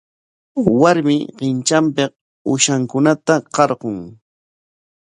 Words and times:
Warmi 0.81 1.17
qintranpik 1.37 2.11
uushankunata 2.51 3.35
qarqun. 3.55 3.97